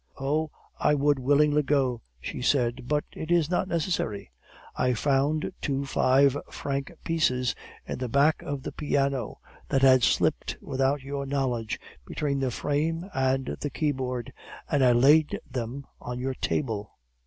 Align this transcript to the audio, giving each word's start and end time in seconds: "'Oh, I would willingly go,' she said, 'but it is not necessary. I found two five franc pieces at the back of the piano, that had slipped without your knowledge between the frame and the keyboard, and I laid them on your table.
"'Oh, 0.19 0.49
I 0.79 0.95
would 0.95 1.19
willingly 1.19 1.61
go,' 1.61 2.01
she 2.19 2.41
said, 2.41 2.87
'but 2.87 3.03
it 3.11 3.29
is 3.29 3.51
not 3.51 3.67
necessary. 3.67 4.31
I 4.75 4.95
found 4.95 5.53
two 5.61 5.85
five 5.85 6.35
franc 6.49 6.91
pieces 7.03 7.53
at 7.87 7.99
the 7.99 8.09
back 8.09 8.41
of 8.41 8.63
the 8.63 8.71
piano, 8.71 9.37
that 9.69 9.83
had 9.83 10.01
slipped 10.01 10.57
without 10.59 11.03
your 11.03 11.27
knowledge 11.27 11.79
between 12.03 12.39
the 12.39 12.49
frame 12.49 13.11
and 13.13 13.55
the 13.61 13.69
keyboard, 13.69 14.33
and 14.67 14.83
I 14.83 14.91
laid 14.93 15.39
them 15.47 15.85
on 15.99 16.17
your 16.17 16.33
table. 16.33 16.97